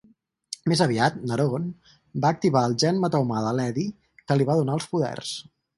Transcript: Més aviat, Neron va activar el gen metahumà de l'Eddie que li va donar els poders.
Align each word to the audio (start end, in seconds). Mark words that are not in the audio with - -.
Més 0.71 0.79
aviat, 0.85 1.19
Neron 1.31 1.67
va 2.25 2.33
activar 2.37 2.65
el 2.71 2.75
gen 2.85 3.05
metahumà 3.05 3.47
de 3.49 3.55
l'Eddie 3.61 4.25
que 4.27 4.41
li 4.41 4.51
va 4.53 4.61
donar 4.65 4.81
els 4.81 4.95
poders. 4.97 5.39